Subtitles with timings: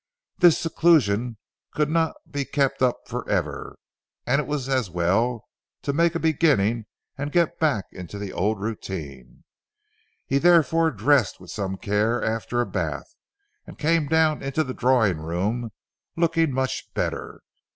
[0.39, 1.37] This seclusion
[1.75, 3.77] could not be kept up for ever,
[4.25, 5.45] and it was as well
[5.83, 6.87] to make a beginning
[7.19, 9.43] and get back into the old routine.
[10.25, 13.13] He therefore dressed with some care after a bath,
[13.67, 15.69] and came down into the drawing room
[16.17, 17.41] looking much better.